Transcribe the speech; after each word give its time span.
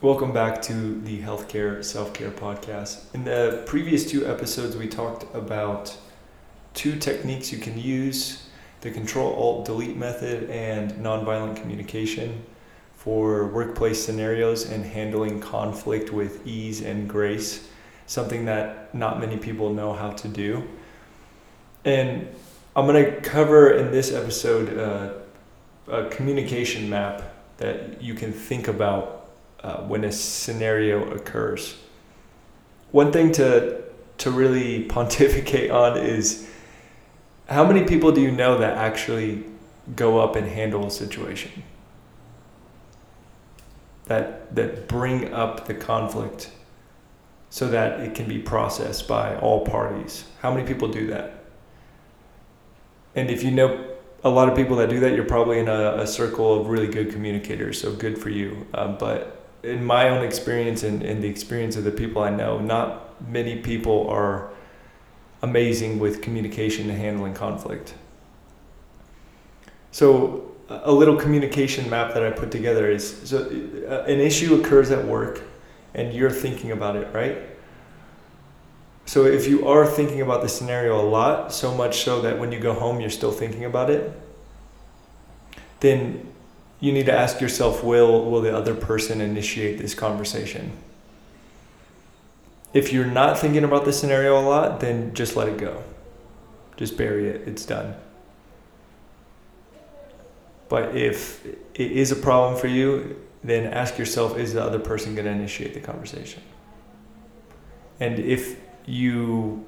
Welcome 0.00 0.32
back 0.32 0.62
to 0.62 1.00
the 1.00 1.20
Healthcare 1.22 1.84
Self 1.84 2.14
Care 2.14 2.30
Podcast. 2.30 3.12
In 3.14 3.24
the 3.24 3.64
previous 3.66 4.08
two 4.08 4.24
episodes, 4.28 4.76
we 4.76 4.86
talked 4.86 5.24
about 5.34 5.96
two 6.72 6.94
techniques 7.00 7.50
you 7.50 7.58
can 7.58 7.76
use 7.76 8.46
the 8.82 8.92
Control 8.92 9.34
Alt 9.34 9.64
Delete 9.64 9.96
method 9.96 10.48
and 10.50 10.92
nonviolent 10.92 11.56
communication 11.56 12.44
for 12.94 13.48
workplace 13.48 14.00
scenarios 14.00 14.70
and 14.70 14.84
handling 14.84 15.40
conflict 15.40 16.12
with 16.12 16.46
ease 16.46 16.80
and 16.80 17.08
grace, 17.08 17.68
something 18.06 18.44
that 18.44 18.94
not 18.94 19.18
many 19.18 19.36
people 19.36 19.74
know 19.74 19.92
how 19.92 20.10
to 20.10 20.28
do. 20.28 20.62
And 21.84 22.28
I'm 22.76 22.86
going 22.86 23.04
to 23.04 23.20
cover 23.20 23.72
in 23.72 23.90
this 23.90 24.12
episode 24.12 24.78
uh, 24.78 25.92
a 25.92 26.08
communication 26.08 26.88
map 26.88 27.34
that 27.56 28.00
you 28.00 28.14
can 28.14 28.32
think 28.32 28.68
about 28.68 29.17
uh, 29.62 29.78
when 29.82 30.04
a 30.04 30.12
scenario 30.12 31.10
occurs. 31.10 31.76
One 32.90 33.12
thing 33.12 33.32
to 33.32 33.82
to 34.18 34.30
really 34.30 34.84
pontificate 34.94 35.70
on 35.70 35.96
is 35.96 36.48
how 37.48 37.66
many 37.66 37.84
people 37.84 38.12
do 38.12 38.20
you 38.20 38.30
know 38.30 38.58
that 38.58 38.76
actually 38.76 39.44
go 39.96 40.18
up 40.18 40.36
and 40.36 40.46
handle 40.46 40.86
a 40.86 40.90
situation? 40.90 41.62
That 44.04 44.54
that 44.54 44.88
bring 44.88 45.32
up 45.32 45.66
the 45.66 45.74
conflict 45.74 46.50
so 47.50 47.68
that 47.68 48.00
it 48.00 48.14
can 48.14 48.28
be 48.28 48.38
processed 48.38 49.08
by 49.08 49.36
all 49.36 49.64
parties. 49.64 50.24
How 50.40 50.52
many 50.52 50.66
people 50.66 50.88
do 50.88 51.06
that? 51.08 51.44
And 53.14 53.30
if 53.30 53.42
you 53.42 53.50
know 53.50 53.84
a 54.24 54.28
lot 54.28 54.48
of 54.48 54.56
people 54.56 54.76
that 54.76 54.90
do 54.90 55.00
that 55.00 55.14
you're 55.14 55.24
probably 55.24 55.58
in 55.58 55.68
a, 55.68 55.98
a 55.98 56.06
circle 56.06 56.60
of 56.60 56.66
really 56.68 56.88
good 56.88 57.12
communicators 57.12 57.80
so 57.80 57.92
good 57.92 58.18
for 58.18 58.30
you. 58.30 58.66
Uh, 58.74 58.88
but 58.88 59.37
in 59.62 59.84
my 59.84 60.08
own 60.08 60.24
experience 60.24 60.82
and 60.82 61.02
in 61.02 61.20
the 61.20 61.28
experience 61.28 61.76
of 61.76 61.84
the 61.84 61.90
people 61.90 62.22
I 62.22 62.30
know, 62.30 62.58
not 62.58 63.20
many 63.28 63.56
people 63.56 64.08
are 64.08 64.50
amazing 65.42 65.98
with 65.98 66.22
communication 66.22 66.88
and 66.90 66.98
handling 66.98 67.34
conflict. 67.34 67.94
So, 69.90 70.44
a 70.68 70.92
little 70.92 71.16
communication 71.16 71.88
map 71.88 72.12
that 72.12 72.22
I 72.22 72.30
put 72.30 72.50
together 72.50 72.90
is 72.90 73.28
so 73.28 73.38
uh, 73.38 74.04
an 74.04 74.20
issue 74.20 74.60
occurs 74.60 74.90
at 74.90 75.06
work 75.06 75.42
and 75.94 76.12
you're 76.12 76.30
thinking 76.30 76.72
about 76.72 76.96
it, 76.96 77.12
right? 77.14 77.38
So, 79.06 79.24
if 79.24 79.48
you 79.48 79.66
are 79.66 79.86
thinking 79.86 80.20
about 80.20 80.42
the 80.42 80.48
scenario 80.48 81.00
a 81.00 81.08
lot, 81.08 81.52
so 81.52 81.74
much 81.74 82.04
so 82.04 82.20
that 82.20 82.38
when 82.38 82.52
you 82.52 82.60
go 82.60 82.74
home 82.74 83.00
you're 83.00 83.10
still 83.10 83.32
thinking 83.32 83.64
about 83.64 83.90
it, 83.90 84.12
then 85.80 86.32
you 86.80 86.92
need 86.92 87.06
to 87.06 87.12
ask 87.12 87.40
yourself 87.40 87.82
will 87.82 88.30
will 88.30 88.40
the 88.40 88.56
other 88.56 88.74
person 88.74 89.20
initiate 89.20 89.78
this 89.78 89.94
conversation? 89.94 90.72
If 92.72 92.92
you're 92.92 93.06
not 93.06 93.38
thinking 93.38 93.64
about 93.64 93.84
the 93.84 93.92
scenario 93.92 94.38
a 94.38 94.42
lot 94.42 94.80
then 94.80 95.14
just 95.14 95.36
let 95.36 95.48
it 95.48 95.58
go. 95.58 95.82
Just 96.76 96.96
bury 96.96 97.28
it. 97.28 97.48
It's 97.48 97.66
done. 97.66 97.94
But 100.68 100.94
if 100.94 101.44
it 101.46 101.92
is 101.92 102.12
a 102.12 102.16
problem 102.16 102.58
for 102.58 102.68
you 102.68 103.16
then 103.42 103.72
ask 103.72 103.98
yourself 103.98 104.36
is 104.36 104.54
the 104.54 104.62
other 104.62 104.78
person 104.78 105.14
going 105.14 105.26
to 105.26 105.32
initiate 105.32 105.74
the 105.74 105.80
conversation? 105.80 106.42
And 108.00 108.20
if 108.20 108.60
you 108.86 109.64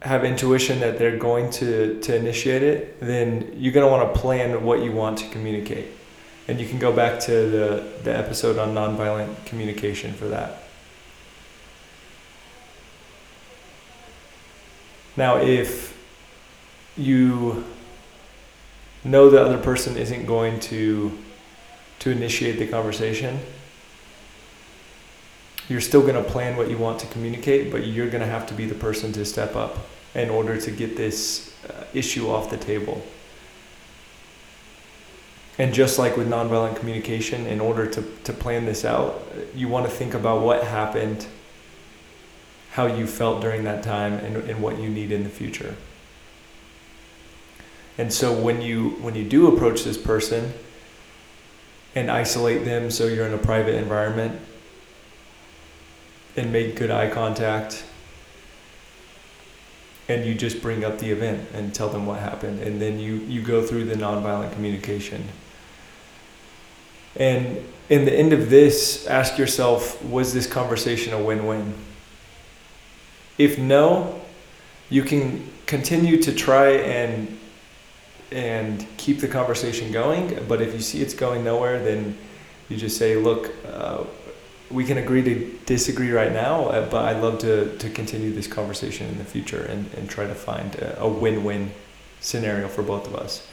have 0.00 0.24
intuition 0.24 0.80
that 0.80 0.98
they're 0.98 1.16
going 1.16 1.48
to, 1.50 2.00
to 2.00 2.14
initiate 2.14 2.62
it 2.62 3.00
then 3.00 3.52
you're 3.56 3.72
going 3.72 3.86
to 3.86 3.90
want 3.90 4.14
to 4.14 4.20
plan 4.20 4.62
what 4.64 4.82
you 4.82 4.92
want 4.92 5.18
to 5.18 5.28
communicate 5.28 5.88
and 6.48 6.60
you 6.60 6.68
can 6.68 6.78
go 6.78 6.92
back 6.92 7.20
to 7.20 7.30
the, 7.30 7.84
the 8.02 8.16
episode 8.16 8.58
on 8.58 8.74
nonviolent 8.74 9.44
communication 9.46 10.12
for 10.12 10.28
that. 10.28 10.62
Now, 15.16 15.36
if 15.36 15.98
you 16.96 17.64
know 19.04 19.30
the 19.30 19.42
other 19.42 19.58
person 19.58 19.96
isn't 19.96 20.26
going 20.26 20.60
to 20.60 21.18
to 22.00 22.10
initiate 22.10 22.58
the 22.58 22.66
conversation, 22.66 23.38
you're 25.68 25.80
still 25.80 26.02
going 26.02 26.14
to 26.14 26.22
plan 26.22 26.56
what 26.56 26.68
you 26.68 26.76
want 26.76 26.98
to 26.98 27.06
communicate, 27.06 27.70
but 27.70 27.86
you're 27.86 28.10
going 28.10 28.20
to 28.20 28.26
have 28.26 28.44
to 28.48 28.54
be 28.54 28.66
the 28.66 28.74
person 28.74 29.12
to 29.12 29.24
step 29.24 29.54
up 29.54 29.78
in 30.14 30.28
order 30.28 30.60
to 30.60 30.70
get 30.72 30.96
this 30.96 31.54
uh, 31.70 31.84
issue 31.94 32.28
off 32.28 32.50
the 32.50 32.56
table. 32.56 33.06
And 35.58 35.74
just 35.74 35.98
like 35.98 36.16
with 36.16 36.28
nonviolent 36.28 36.76
communication, 36.76 37.46
in 37.46 37.60
order 37.60 37.86
to, 37.86 38.02
to 38.24 38.32
plan 38.32 38.64
this 38.64 38.84
out, 38.84 39.22
you 39.54 39.68
want 39.68 39.86
to 39.86 39.92
think 39.92 40.14
about 40.14 40.42
what 40.42 40.64
happened, 40.64 41.26
how 42.72 42.86
you 42.86 43.06
felt 43.06 43.42
during 43.42 43.64
that 43.64 43.82
time, 43.82 44.14
and, 44.14 44.36
and 44.36 44.62
what 44.62 44.78
you 44.78 44.88
need 44.88 45.12
in 45.12 45.24
the 45.24 45.28
future. 45.28 45.76
And 47.98 48.12
so 48.12 48.32
when 48.32 48.62
you 48.62 48.90
when 49.00 49.14
you 49.14 49.24
do 49.24 49.54
approach 49.54 49.84
this 49.84 49.98
person 49.98 50.54
and 51.94 52.10
isolate 52.10 52.64
them 52.64 52.90
so 52.90 53.06
you're 53.06 53.26
in 53.26 53.34
a 53.34 53.38
private 53.38 53.74
environment 53.74 54.40
and 56.36 56.50
make 56.50 56.76
good 56.76 56.90
eye 56.90 57.10
contact 57.10 57.84
and 60.12 60.26
you 60.26 60.34
just 60.34 60.60
bring 60.60 60.84
up 60.84 60.98
the 60.98 61.10
event 61.10 61.48
and 61.54 61.74
tell 61.74 61.88
them 61.88 62.06
what 62.06 62.20
happened 62.20 62.60
and 62.60 62.80
then 62.80 62.98
you 62.98 63.16
you 63.34 63.40
go 63.42 63.62
through 63.66 63.84
the 63.84 63.94
nonviolent 63.94 64.52
communication 64.52 65.22
and 67.16 67.62
in 67.88 68.04
the 68.04 68.12
end 68.12 68.32
of 68.32 68.48
this, 68.48 69.06
ask 69.06 69.36
yourself 69.38 70.02
was 70.04 70.32
this 70.32 70.46
conversation 70.46 71.12
a 71.12 71.22
win 71.22 71.46
win? 71.46 71.74
If 73.38 73.58
no, 73.58 74.20
you 74.88 75.02
can 75.02 75.48
continue 75.66 76.20
to 76.22 76.34
try 76.34 76.70
and 76.70 77.38
and 78.30 78.86
keep 78.96 79.20
the 79.20 79.28
conversation 79.28 79.92
going. 79.92 80.38
But 80.48 80.62
if 80.62 80.72
you 80.72 80.80
see 80.80 81.02
it's 81.02 81.12
going 81.12 81.44
nowhere, 81.44 81.82
then 81.82 82.16
you 82.70 82.78
just 82.78 82.96
say, 82.96 83.16
look, 83.16 83.52
uh, 83.66 84.04
we 84.72 84.84
can 84.84 84.98
agree 84.98 85.22
to 85.22 85.58
disagree 85.66 86.10
right 86.10 86.32
now, 86.32 86.66
uh, 86.66 86.88
but 86.88 87.04
I'd 87.04 87.22
love 87.22 87.38
to, 87.40 87.76
to 87.78 87.90
continue 87.90 88.32
this 88.32 88.46
conversation 88.46 89.06
in 89.08 89.18
the 89.18 89.24
future 89.24 89.62
and, 89.62 89.92
and 89.94 90.08
try 90.08 90.26
to 90.26 90.34
find 90.34 90.74
a, 90.76 91.02
a 91.02 91.08
win 91.08 91.44
win 91.44 91.72
scenario 92.20 92.68
for 92.68 92.82
both 92.82 93.06
of 93.06 93.14
us. 93.14 93.46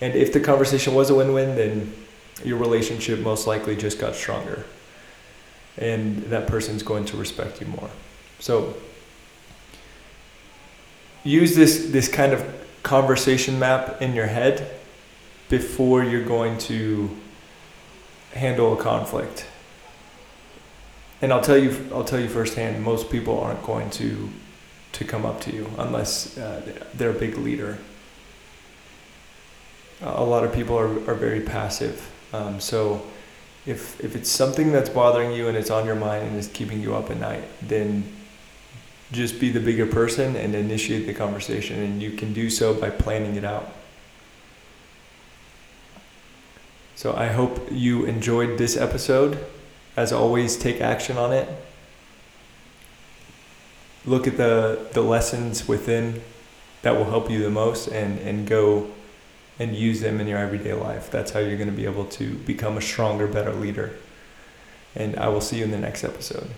And 0.00 0.14
if 0.14 0.32
the 0.32 0.40
conversation 0.40 0.94
was 0.94 1.10
a 1.10 1.14
win 1.14 1.32
win, 1.32 1.56
then 1.56 1.92
your 2.42 2.58
relationship 2.58 3.20
most 3.20 3.46
likely 3.46 3.76
just 3.76 3.98
got 3.98 4.14
stronger. 4.14 4.64
And 5.76 6.22
that 6.24 6.46
person's 6.46 6.82
going 6.82 7.04
to 7.06 7.16
respect 7.16 7.60
you 7.60 7.66
more. 7.66 7.90
So 8.38 8.74
use 11.22 11.54
this 11.54 11.90
this 11.90 12.08
kind 12.08 12.32
of 12.32 12.42
conversation 12.82 13.58
map 13.58 14.00
in 14.00 14.14
your 14.14 14.26
head 14.26 14.80
before 15.50 16.02
you're 16.02 16.24
going 16.24 16.56
to 16.56 17.10
handle 18.32 18.72
a 18.72 18.82
conflict 18.82 19.44
and 21.22 21.32
I'll 21.32 21.42
tell 21.42 21.58
you 21.58 21.88
I'll 21.92 22.04
tell 22.04 22.20
you 22.20 22.28
firsthand 22.28 22.82
most 22.82 23.10
people 23.10 23.40
aren't 23.40 23.62
going 23.62 23.90
to 23.90 24.30
to 24.92 25.04
come 25.04 25.24
up 25.24 25.40
to 25.42 25.52
you 25.52 25.70
unless 25.78 26.36
uh, 26.36 26.60
they're 26.94 27.10
a 27.10 27.18
big 27.18 27.38
leader 27.38 27.78
a 30.02 30.24
lot 30.24 30.44
of 30.44 30.54
people 30.54 30.78
are, 30.78 30.88
are 31.10 31.14
very 31.14 31.40
passive 31.40 32.10
um, 32.32 32.60
so 32.60 33.02
if, 33.66 34.00
if 34.02 34.16
it's 34.16 34.30
something 34.30 34.72
that's 34.72 34.88
bothering 34.88 35.32
you 35.32 35.48
and 35.48 35.56
it's 35.56 35.70
on 35.70 35.86
your 35.86 35.94
mind 35.94 36.28
and 36.28 36.36
it's 36.36 36.48
keeping 36.48 36.80
you 36.80 36.94
up 36.94 37.10
at 37.10 37.18
night, 37.18 37.44
then 37.62 38.04
just 39.12 39.40
be 39.40 39.50
the 39.50 39.60
bigger 39.60 39.86
person 39.86 40.36
and 40.36 40.54
initiate 40.54 41.06
the 41.06 41.14
conversation. 41.14 41.80
And 41.80 42.02
you 42.02 42.12
can 42.12 42.32
do 42.32 42.48
so 42.48 42.74
by 42.74 42.90
planning 42.90 43.36
it 43.36 43.44
out. 43.44 43.72
So 46.94 47.14
I 47.14 47.28
hope 47.28 47.68
you 47.70 48.04
enjoyed 48.04 48.58
this 48.58 48.76
episode. 48.76 49.44
As 49.96 50.12
always, 50.12 50.56
take 50.56 50.80
action 50.80 51.16
on 51.16 51.32
it. 51.32 51.48
Look 54.06 54.26
at 54.26 54.36
the, 54.36 54.88
the 54.92 55.02
lessons 55.02 55.68
within 55.68 56.22
that 56.82 56.96
will 56.96 57.04
help 57.04 57.30
you 57.30 57.42
the 57.42 57.50
most 57.50 57.88
and, 57.88 58.18
and 58.20 58.46
go 58.46 58.90
and 59.58 59.76
use 59.76 60.00
them 60.00 60.20
in 60.20 60.26
your 60.26 60.38
everyday 60.38 60.72
life. 60.72 61.10
That's 61.10 61.32
how 61.32 61.40
you're 61.40 61.58
going 61.58 61.70
to 61.70 61.76
be 61.76 61.84
able 61.84 62.06
to 62.06 62.34
become 62.34 62.78
a 62.78 62.80
stronger, 62.80 63.26
better 63.26 63.52
leader. 63.52 63.92
And 64.96 65.16
I 65.16 65.28
will 65.28 65.42
see 65.42 65.58
you 65.58 65.64
in 65.64 65.70
the 65.70 65.78
next 65.78 66.02
episode. 66.02 66.50